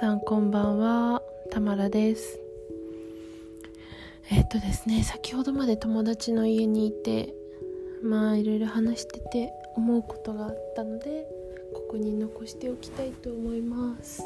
[0.00, 1.22] さんこんばんは。
[1.52, 2.40] たまらです。
[4.32, 7.32] えっとですね先ほどまで友達の家にいて
[8.02, 11.28] まあいろいろ話してて思うことがあったので
[11.72, 14.24] ここに残しておきたいと思います。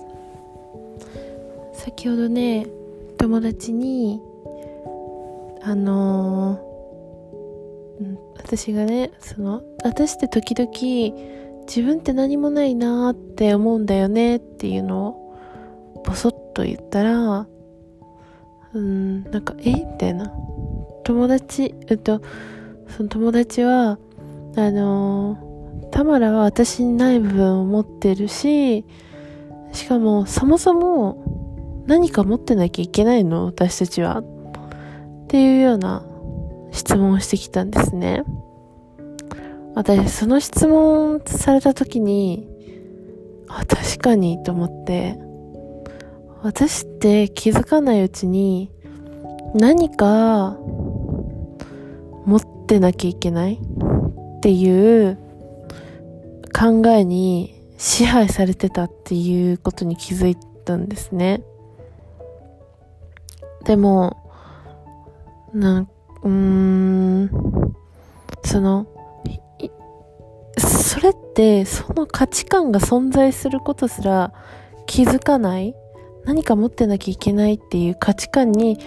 [1.75, 2.67] 先ほどね
[3.19, 4.23] 友達に
[5.61, 15.28] あのー、私がねその私って時々自分って何もないなーって思うんだよねっていうのを
[16.09, 17.47] ボソッと言ったら、
[18.73, 19.73] うん、なんか、え？
[19.75, 20.33] みたいな。
[21.05, 22.23] 友達、えっと、
[22.89, 23.99] その友達は、
[24.57, 28.87] あのー、タマラは私にない部分を持ってるし、
[29.73, 33.45] しかも、そもそも、何か持ってなきゃいけないの？
[33.45, 34.19] 私たちは。
[34.19, 34.25] っ
[35.29, 36.03] ていうような
[36.73, 38.25] 質問をしてきたんですね。
[39.75, 42.49] 私、その質問された時に、
[43.49, 45.19] あ、確かにと思って、
[46.43, 48.71] 私って気づかないうちに
[49.55, 50.57] 何か
[52.25, 53.55] 持ってなきゃいけない？
[53.55, 55.19] っていう
[56.59, 61.43] 考えに支配されてたっていうことに気づいたんですね。
[63.65, 64.17] でも、
[65.53, 65.89] なん、
[66.23, 67.31] うーん、
[68.45, 68.87] その、
[70.59, 74.33] それって、その価値観が存在することすら
[74.87, 75.75] 気づかない？
[76.29, 78.79] 何か持ってなきゃいけないっていう価値観に、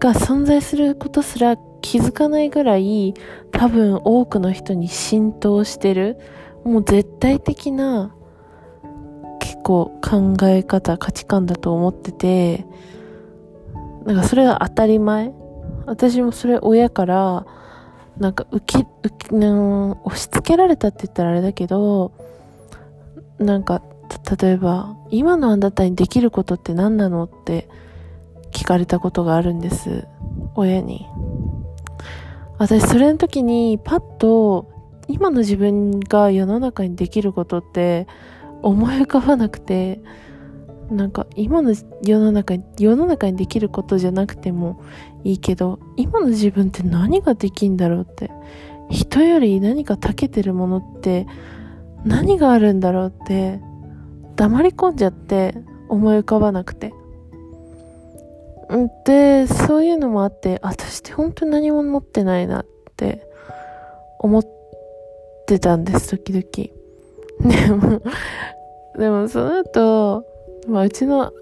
[0.00, 3.14] が存在することすら気づかないぐらい
[3.52, 6.18] 多分多くの人に浸透してる。
[6.64, 8.12] もう絶対的な
[9.38, 12.66] 結構考え方、価値観だと思ってて、
[14.04, 15.32] なんかそれが当たり前。
[15.86, 17.46] 私もそれ親から、
[18.18, 22.10] なんか受け、受け、押し付けられたって言ったらあれだけど、
[23.38, 23.82] なんか
[24.40, 27.68] 例えば、今のあなたにできることって何なのって
[28.52, 30.06] 聞かれたことがあるんです。
[30.54, 31.06] 親に。
[32.58, 34.70] 私、それの時にパッと、
[35.08, 38.06] 今の自分が世の中にできることって
[38.62, 40.00] 思い浮かばなくて、
[40.90, 41.74] なんか今の
[42.04, 44.80] 世の中に、世の中にできることじゃなくても
[45.24, 48.30] いいけど、今の自分って何ができんだろうって。
[48.92, 51.26] 人より何か長けてるものって
[52.04, 53.60] 何があるんだろうって
[54.36, 55.54] 黙り込んじゃって
[55.88, 56.92] 思い浮かばなくて。
[59.04, 62.66] で、そういうのもあって、私って本当に何も持ってないなっ
[62.96, 63.26] て
[64.18, 64.46] 思っ
[65.46, 66.82] てたんです、時々。
[67.42, 68.00] でも、
[68.98, 70.24] でもその後、
[70.66, 71.32] まあうちの、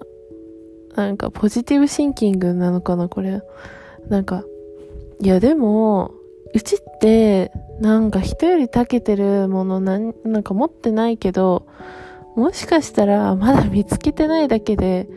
[0.95, 3.41] なんかポジティブシンキングなのかな、これ。
[4.09, 4.43] なんか、
[5.21, 6.11] いやでも、
[6.53, 11.65] うちって、なんか人より長けてるものなんなんか持ってないけど、
[12.35, 15.07] もしかしたらまだ見つけてないだけで、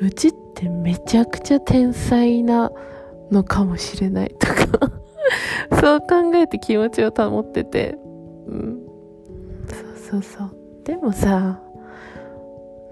[0.00, 2.72] うちってめちゃくちゃ天才な
[3.30, 4.46] のかもしれないと
[4.78, 4.90] か
[5.80, 7.96] そう考えて気持ちを保ってて、
[8.46, 8.78] うん。
[9.68, 10.56] そうそうそう。
[10.84, 11.60] でもさ、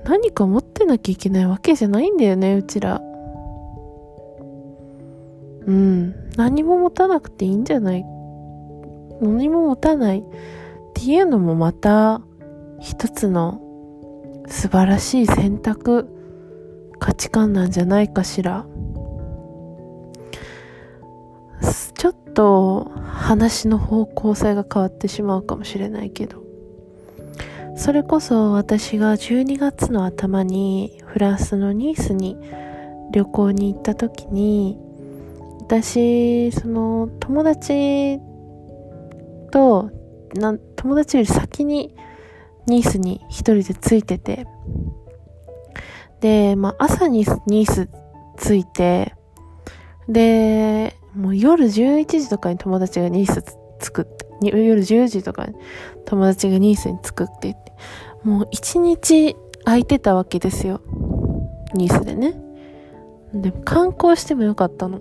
[0.04, 3.00] 何か持ってなきゃいけないわけじゃないんだよね、うちら。
[5.66, 6.14] うん。
[6.36, 8.04] 何も持たなくていいんじゃない？
[9.20, 10.22] 何も持たないっ
[10.94, 12.20] ていうのもまた
[12.80, 13.60] 一つの
[14.46, 16.08] 素晴らしい選択
[16.98, 18.66] 価値観なんじゃないかしら。
[21.94, 26.42] ちょっと話の方向性が変わってしまうかもしれないけど。
[27.76, 32.36] それこそ私が12月の頭にフランスのニースに
[33.12, 34.78] 旅行に行った時に
[35.60, 38.18] 私その友達
[39.50, 39.90] と
[40.34, 41.94] な友達より先に
[42.66, 44.46] ニースに一人でついてて、
[46.20, 47.88] で、まあ、朝にニース
[48.38, 49.14] 着いて、
[50.08, 53.42] で、もう夜11時とかに友達がニース
[53.80, 55.54] 着くって、夜10時とかに
[56.04, 57.72] 友達がニースに着くって言って、
[58.24, 60.80] もう一日空いてたわけですよ。
[61.74, 62.34] ニースでね。
[63.34, 65.00] で、観光してもよかったの。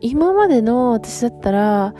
[0.00, 1.94] 今までの私だったら、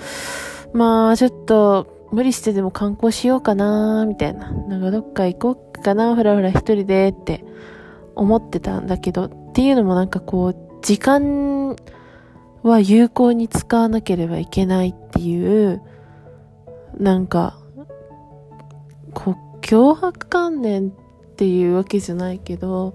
[0.73, 4.51] まあ、ちょっと、無理してでも観光しようかなみたいな。
[4.51, 7.45] なんかどっか行こうかなふらふら一人でって
[8.15, 11.77] 思ってたんだけど、っていうのもなんかこう、時間
[12.63, 15.83] は有効に使わなければいけないっていう、
[16.99, 17.59] なんか、
[19.13, 20.91] こう、脅迫観念っ
[21.37, 22.95] ていうわけじゃないけど、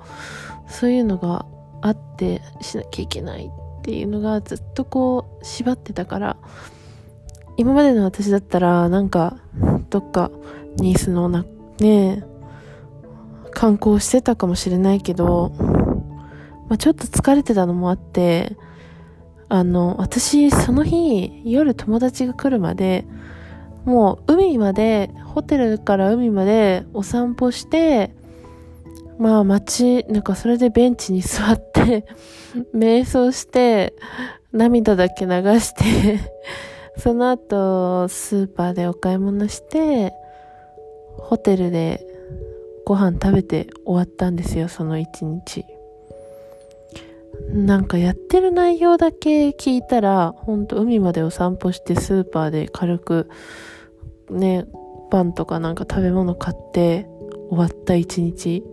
[0.68, 1.46] そういうのが
[1.82, 6.38] あってしなきゃいけないっていうのがずっとこう縛ってたから、
[7.62, 9.38] 今までの私だったら、なんか、
[9.92, 10.32] どっか、
[10.78, 11.46] ニースのな、
[11.80, 12.24] ね
[13.52, 15.54] 観光してたかもしれないけど、
[16.68, 18.58] まあ、ちょっと疲れてたのもあって、
[19.48, 23.06] あの、私、その日、夜友達が来るまで、
[23.86, 28.16] もう海まで、ホテルから海までお散歩して、
[29.20, 32.08] まあ街、なんかそれでベンチに座って
[32.74, 33.94] 瞑想して、
[34.52, 36.32] 涙だけ流して
[36.98, 40.14] その後、スーパーでお買い物して、
[41.18, 42.06] ホテルで
[42.86, 45.66] ご飯食べて終わったんですよ、その一日。
[47.54, 53.30] なんかやってる内容だけ聞いたら、ほんと海までお散歩してスーパーで軽く、
[54.30, 54.66] ね、
[55.10, 57.08] パンとかなんか食べ物買って
[57.50, 58.64] 終わった一日。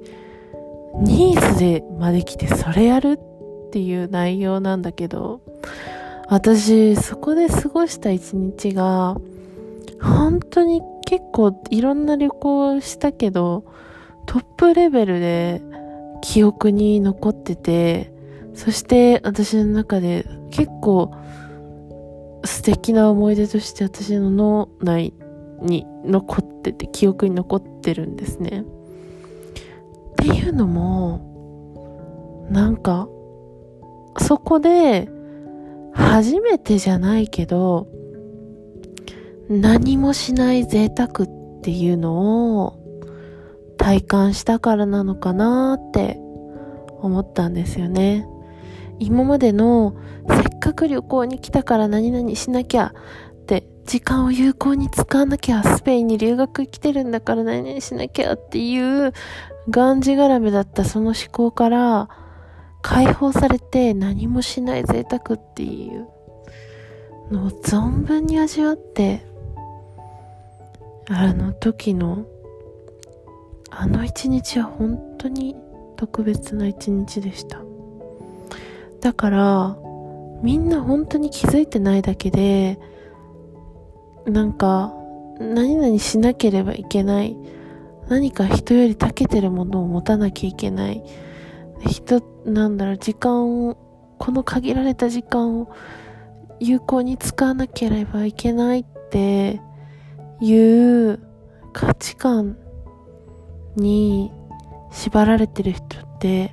[1.00, 3.18] ニーズでまで来てそれやる
[3.68, 5.40] っていう内容なんだけど、
[6.30, 9.16] 私、そこで過ごした一日が、
[10.00, 13.64] 本当に結構いろんな旅行したけど、
[14.26, 15.62] トップレベルで
[16.20, 18.12] 記憶に残ってて、
[18.52, 21.14] そして私の中で結構
[22.44, 25.14] 素敵な思い出として私の脳内
[25.62, 28.64] に残ってて、記憶に残ってるんですね。
[30.12, 33.08] っていうのも、なんか、
[34.19, 35.08] そこで
[35.98, 37.88] 初めてじゃないけど、
[39.48, 42.78] 何もしない贅沢っていうのを
[43.76, 46.18] 体感したからなのかなって
[47.00, 48.26] 思ったんですよね。
[49.00, 49.96] 今までの
[50.28, 52.94] せっかく旅行に来たから何々しなきゃ
[53.30, 59.12] って時間を有効に使わなきゃスペインに留学来てるんだから何々しなきゃっていう
[59.70, 62.08] がんじがらめだったその思考から
[62.82, 66.08] 解放されて何もしない贅沢っていう
[67.30, 69.22] のを存分に味わって
[71.08, 72.26] あの時の
[73.70, 75.56] あの一日は本当に
[75.96, 77.60] 特別な一日でした。
[79.00, 79.76] だから
[80.42, 82.78] みんな本当に気づいてないだけで
[84.26, 84.94] なんか
[85.38, 87.36] 何々しなければいけない。
[88.08, 91.02] 何か人より長けてるものを持たなきゃいけない。
[91.80, 93.76] 人、なんだろう、時間を、
[94.19, 95.70] この限られた時間を
[96.60, 99.60] 有効に使わなければいけないって
[100.40, 101.20] いう
[101.72, 102.56] 価値観
[103.76, 104.32] に
[104.90, 106.52] 縛られてる人って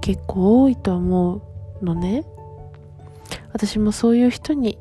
[0.00, 1.42] 結構多いと思
[1.80, 2.24] うのね。
[3.52, 4.78] 私もそういう人に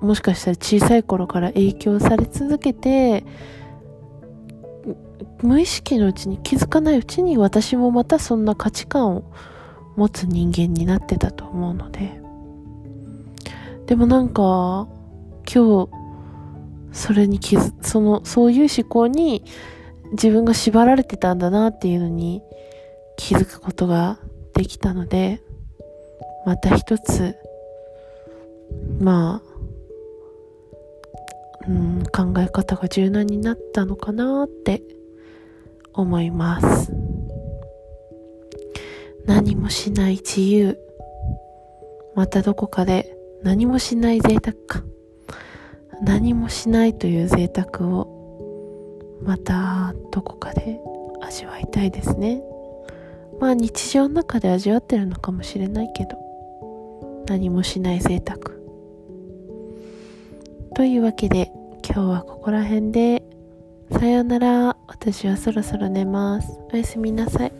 [0.00, 3.24] もしかしたら小さい頃から影響され続けて
[5.42, 9.32] 無意識のうちに気づかないうちに私もまたそんな価値観を
[9.96, 12.20] 持つ人間になってたと思うので。
[13.86, 14.88] でもなんか
[15.52, 15.88] 今日
[16.92, 19.44] それに気づそのそういう思考に
[20.12, 22.42] 自分が縛られてたんだなっていうのに
[23.16, 24.18] 気づくことが
[24.54, 25.40] できたので
[26.44, 27.36] また一つ
[28.98, 29.56] まあ
[31.68, 34.82] うん、考え方が柔軟になったのかなって
[35.96, 36.92] 思います。
[39.24, 40.78] 何もしない自由。
[42.14, 44.84] またどこかで何もしない贅沢か。
[46.02, 50.78] 何もしないという贅沢をまたどこかで
[51.22, 52.42] 味わいたいですね。
[53.40, 56.16] まあ日常の中で味わってるのかもしれないけど
[57.28, 58.38] 何もしない贅沢。
[60.74, 61.50] というわけで
[61.84, 63.22] 今日はここら辺で
[63.90, 64.76] さようなら。
[64.86, 66.58] 私はそろそろ寝ます。
[66.72, 67.55] おやすみなさい。